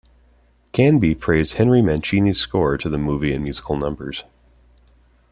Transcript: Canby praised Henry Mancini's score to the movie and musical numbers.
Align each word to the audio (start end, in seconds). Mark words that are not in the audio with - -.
Canby 0.71 1.13
praised 1.13 1.53
Henry 1.57 1.79
Mancini's 1.79 2.39
score 2.39 2.75
to 2.75 2.89
the 2.89 2.97
movie 2.97 3.35
and 3.35 3.43
musical 3.43 3.75
numbers. 3.77 4.23